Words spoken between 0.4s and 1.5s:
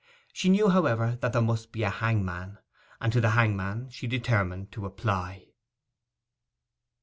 knew, however, that there